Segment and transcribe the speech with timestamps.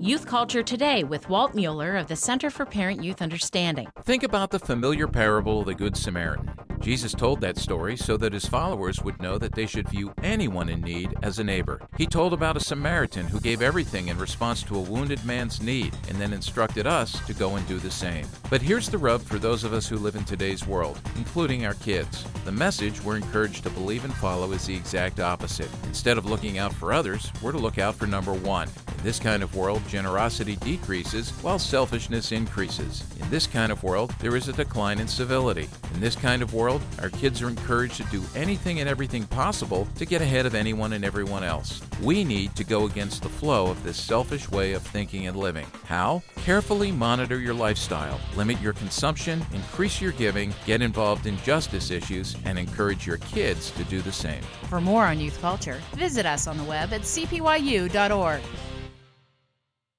[0.00, 3.88] Youth Culture Today with Walt Mueller of the Center for Parent Youth Understanding.
[4.04, 6.52] Think about the familiar parable of the Good Samaritan.
[6.80, 10.68] Jesus told that story so that his followers would know that they should view anyone
[10.68, 11.80] in need as a neighbor.
[11.96, 15.96] He told about a Samaritan who gave everything in response to a wounded man's need
[16.08, 18.26] and then instructed us to go and do the same.
[18.50, 21.74] But here's the rub for those of us who live in today's world, including our
[21.74, 22.24] kids.
[22.44, 25.70] The message we're encouraged to believe and follow is the exact opposite.
[25.84, 28.68] Instead of looking out for others, we're to look out for number one.
[28.96, 33.04] In this kind of world, generosity decreases while selfishness increases.
[33.20, 35.68] In this kind of world, there is a decline in civility.
[35.94, 39.86] In this kind of world, our kids are encouraged to do anything and everything possible
[39.96, 41.80] to get ahead of anyone and everyone else.
[42.02, 45.66] We need to go against the flow of this selfish way of thinking and living.
[45.84, 46.22] How?
[46.36, 52.36] Carefully monitor your lifestyle, limit your consumption, increase your giving, get involved in justice issues,
[52.44, 54.42] and encourage your kids to do the same.
[54.68, 58.42] For more on youth culture, visit us on the web at cpyu.org.